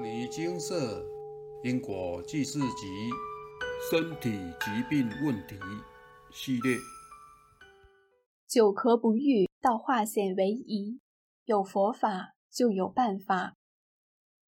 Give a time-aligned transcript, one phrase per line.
[0.00, 1.04] 牟尼精舍
[1.62, 2.86] 因果记事集
[3.90, 5.56] 身体疾病问题
[6.32, 6.78] 系列，
[8.48, 11.00] 久咳不愈到化险为夷，
[11.44, 13.58] 有佛法就有办法。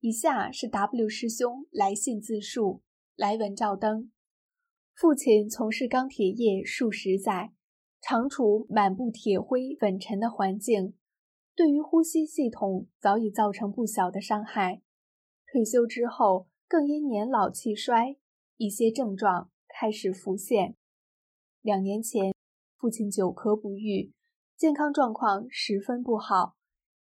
[0.00, 2.80] 以下是 W 师兄来信自述，
[3.14, 4.10] 来文照灯。
[4.94, 7.53] 父亲从事钢铁业数十载，
[8.00, 10.94] 常处满布铁灰粉尘的环境。
[11.54, 14.80] 对于呼吸系统早已造成不小的伤害。
[15.53, 18.16] 退休之后，更因年老气衰，
[18.56, 20.77] 一些症状开始浮现。
[21.60, 22.34] 两年前，
[22.78, 24.14] 父亲久咳不愈，
[24.56, 26.54] 健康状况十分不好。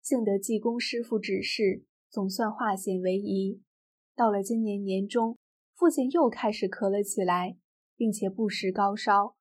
[0.02, 3.62] 幸得济公师傅指示，总算化险为夷。
[4.16, 5.38] 到了今年年中，
[5.76, 7.58] 父亲又开始咳了起来，
[7.98, 9.36] 并且不时高烧，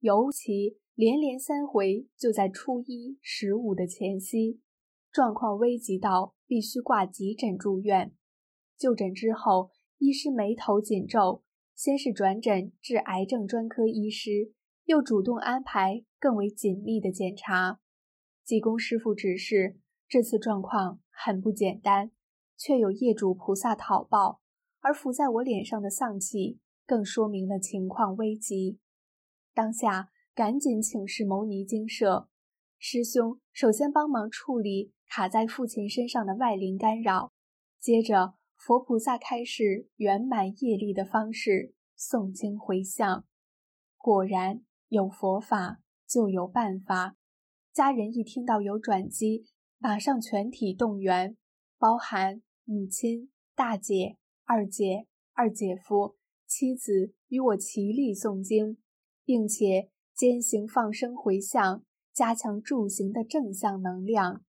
[0.00, 0.78] 尤其。
[0.94, 4.62] 连连三回，就在初一、十五的前夕，
[5.12, 8.14] 状况危急到必须挂急诊住院。
[8.78, 11.42] 就诊之后，医师眉头紧皱，
[11.74, 14.52] 先是转诊至癌症专科医师，
[14.84, 17.80] 又主动安排更为紧密的检查。
[18.44, 19.78] 济公师傅指示，
[20.08, 22.10] 这次状况很不简单，
[22.56, 24.40] 却有业主菩萨讨报，
[24.80, 28.78] 而浮在我脸上的丧气，更说明了情况危急。
[29.54, 30.10] 当下。
[30.36, 32.28] 赶紧请示牟尼精舍
[32.78, 37.32] 师兄，首先帮忙处理卡在父亲身上的外灵干扰，
[37.80, 38.34] 接着
[38.66, 43.24] 佛菩萨开示圆满业力的方式，诵经回向。
[43.96, 47.16] 果然有佛法就有办法。
[47.72, 49.46] 家人一听到有转机，
[49.78, 51.36] 马上全体动员，
[51.78, 56.16] 包含母亲、大姐、二姐、二姐夫、
[56.48, 58.78] 妻子与我齐力诵经，
[59.24, 59.92] 并且。
[60.12, 64.42] 坚行放生回向，加强助行的正向能量。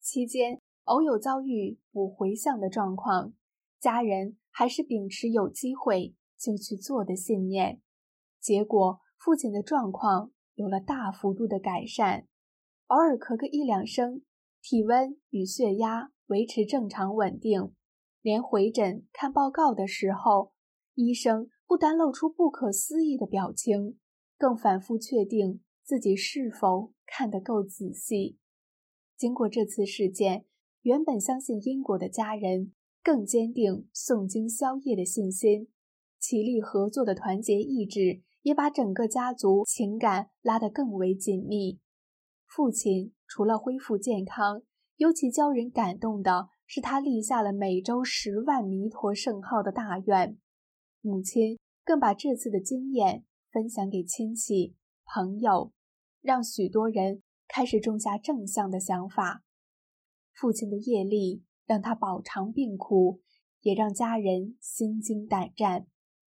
[0.00, 3.34] 期间偶有遭遇补回向的状况，
[3.80, 7.80] 家人还是秉持有机会就去做的信念。
[8.40, 12.26] 结果父亲的状况有了大幅度的改善，
[12.86, 14.22] 偶尔咳个一两声，
[14.60, 17.74] 体温与血压维持正常稳定。
[18.20, 20.52] 连回诊看报告的时候，
[20.94, 23.98] 医生不单露出不可思议的表情。
[24.36, 28.36] 更反复确定自己是否看得够仔细。
[29.16, 30.44] 经过这次事件，
[30.84, 32.72] 原本相信因果的家人
[33.02, 35.68] 更坚定诵经消业的信心，
[36.20, 41.80] 齐力合作的团结意志也把整个家族情感拉得更为紧密。
[42.46, 44.62] 父亲除了恢复健康，
[44.96, 50.38] 尤其教人感动的是他立下了每周十万弥陀圣号的大愿。
[51.00, 53.24] 母亲更把这次的经验。
[53.50, 54.74] 分享给亲戚
[55.04, 55.70] 朋友，
[56.20, 59.44] 让许多人开始种下正向的想法。
[60.34, 63.20] 父亲的业力让他饱尝病苦，
[63.60, 65.86] 也让家人心惊胆战。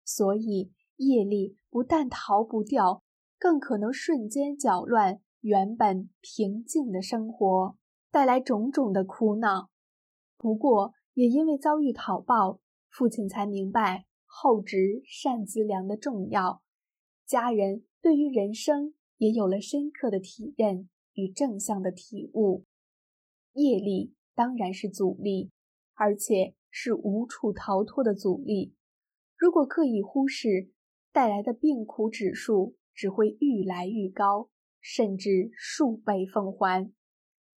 [0.03, 3.03] 所以业力不但逃不掉，
[3.39, 7.75] 更可能瞬间搅乱原本平静的生活，
[8.11, 9.69] 带来种种的苦恼。
[10.38, 16.62] 不过，也因为遭遇讨报，父亲才明白厚植善资粮的重要。
[17.25, 22.66] 家人对于人生也有了深刻的体认与正向的体悟。
[23.56, 25.50] 业力当然是阻力，
[25.94, 28.74] 而且是无处逃脱的阻力。
[29.38, 30.70] 如果刻意忽视，
[31.12, 34.50] 带来的病苦指数只会愈来愈高，
[34.82, 36.92] 甚至数倍奉还。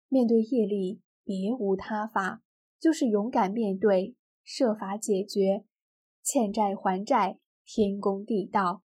[0.08, 2.42] 面对业力，别无他法，
[2.78, 5.64] 就是勇敢面对，设法解决，
[6.22, 8.82] 欠债还债，天公地道。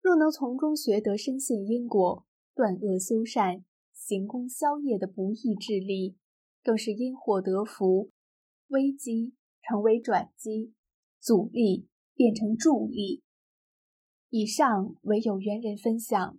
[0.00, 6.16] 若能从中学得深信因果、断恶修善、行功消业的不易之力，
[6.62, 8.10] 更是因祸得福，
[8.68, 10.72] 危机成为转机，
[11.18, 13.22] 阻力变成助力。
[14.28, 16.38] 以上为有缘人分享，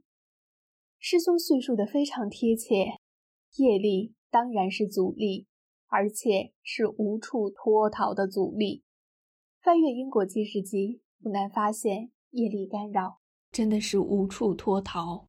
[0.98, 2.86] 师兄叙述的非常贴切。
[3.58, 5.46] 业力当然是阻力，
[5.88, 8.84] 而且是无处脱逃的阻力。
[9.60, 13.20] 翻阅因果记事集，不难发现业力干扰。
[13.52, 15.28] 真的是无处脱逃，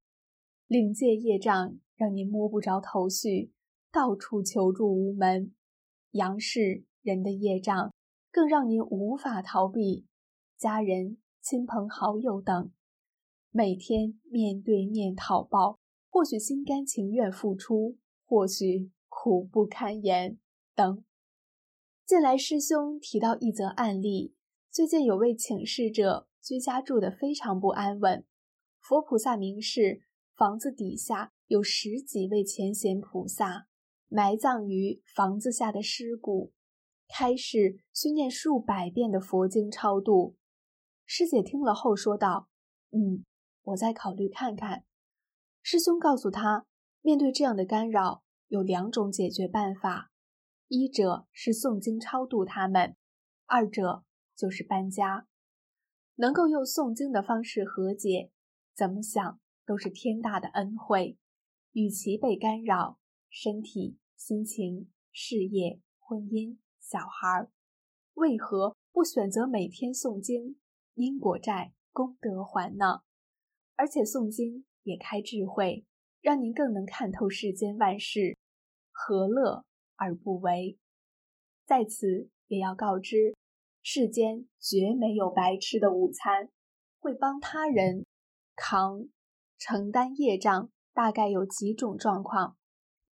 [0.69, 3.50] 领界业障让您摸不着头绪，
[3.93, 5.53] 到处求助无门；
[6.12, 7.93] 阳世人的业障
[8.31, 10.06] 更让您无法逃避，
[10.56, 12.73] 家人、亲朋好友等
[13.50, 15.79] 每天面对面讨报，
[16.09, 20.39] 或许心甘情愿付出，或许苦不堪言
[20.75, 21.05] 等。
[22.06, 24.35] 近来师兄提到一则案例，
[24.71, 26.27] 最近有位请示者。
[26.43, 28.27] 居家住得非常不安稳，
[28.81, 30.03] 佛菩萨明示，
[30.35, 33.69] 房子底下有十几位前贤菩萨
[34.14, 36.53] 埋葬于房子下的尸骨，
[37.09, 40.37] 开始需念数百遍的佛经超度。
[41.06, 42.50] 师姐听了后说道
[42.93, 43.25] ：“嗯，
[43.62, 44.85] 我再考虑看看。”
[45.64, 46.67] 师兄告诉他，
[47.00, 50.11] 面对这样的干扰，有两种解决办法：
[50.69, 52.94] 一者是诵经超度他们，
[53.47, 54.05] 二者
[54.37, 55.26] 就是搬家。
[56.17, 58.31] 能够用诵经的方式和解，
[58.76, 61.17] 怎么想都是天大的恩惠。
[61.73, 62.99] 与其被干扰，
[63.31, 66.57] 身体、心情、事业、婚姻。
[66.79, 67.49] 小孩
[68.15, 70.61] 为何不选择每天诵经？
[70.95, 73.03] 因果债，功德还呢？
[73.75, 75.85] 而且诵经也开智慧，
[76.21, 78.39] 让您更能看透世间万事，
[78.93, 79.65] 何乐
[79.97, 80.79] 而不为？
[81.67, 83.35] 在此也要告知，
[83.83, 86.49] 世间绝没有白吃的午餐。
[87.01, 88.07] 会帮他人
[88.55, 89.09] 扛
[89.59, 92.57] 承担业障，大概有几种状况：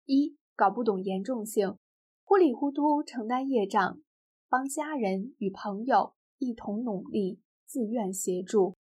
[0.04, 1.76] 一、搞不懂严重性。
[2.24, 4.00] 糊里糊涂承担业障，
[4.48, 8.74] 帮家人与朋友一同努力，自愿协助，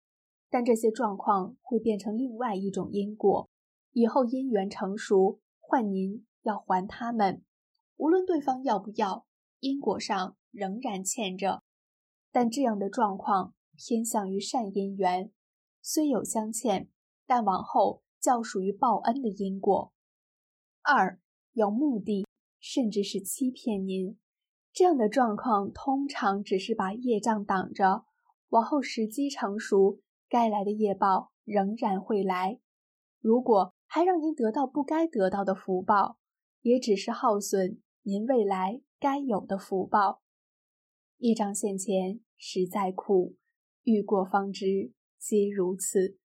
[0.50, 3.48] 但这些状况会变成另外一种因果。
[3.92, 7.44] 以后因缘成熟，换您要还他们，
[7.98, 9.26] 无论对方要不要，
[9.60, 11.62] 因果上仍然欠着。
[12.32, 15.32] 但这样的状况偏向于善因缘，
[15.82, 16.90] 虽有相欠，
[17.26, 19.94] 但往后较属于报恩的因果。
[20.82, 21.20] 二
[21.56, 22.24] 有目的。
[22.58, 24.18] 甚至是欺骗您，
[24.74, 28.06] 这样的状况通常只是把业障挡着，
[28.50, 32.60] 往后时机成熟，该来的业报仍然会来。
[33.20, 36.18] 如果还让您得到不该得到的福报，
[36.62, 40.24] 也只是耗损您未来该有的福报。
[41.18, 43.36] 业障现前实在苦，
[43.84, 46.18] 遇过方知，皆如此。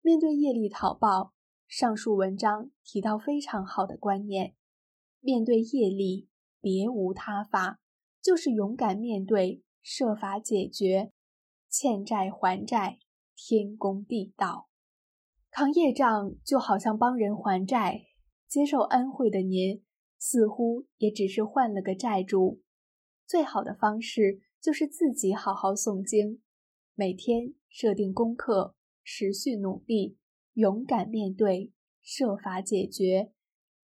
[0.00, 1.34] 面对业力讨报，
[1.68, 4.54] 上述文章提到非常好的观念。
[5.20, 6.28] 面对业力，
[6.60, 7.80] 别无他法，
[8.22, 11.12] 就是勇敢面对，设法解决，
[11.68, 12.98] 欠债还债，
[13.34, 14.68] 天公地道。
[15.50, 18.02] 扛业障就好像帮人还债，
[18.46, 19.82] 接受恩惠的您，
[20.18, 22.62] 似乎也只是换了个债主。
[23.26, 26.40] 最好的方式就是自己好好诵经，
[26.94, 30.16] 每天设定功课，持续努力，
[30.56, 31.70] 勇敢面对，
[32.02, 33.30] 设法解决，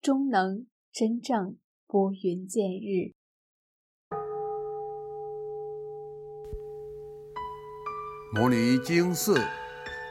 [0.01, 0.65] 终能。
[0.94, 1.57] 真正
[1.88, 3.12] 拨云见日。
[8.33, 9.38] 摩尼经寺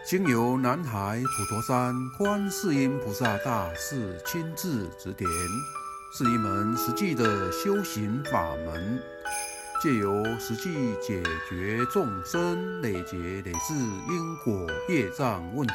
[0.07, 5.29] 经由南海普陀山观世音菩萨大士亲自指点，
[6.15, 8.99] 是一门实际的修行法门，
[9.83, 15.75] 借由实际解决众生累劫累世因果业障问题，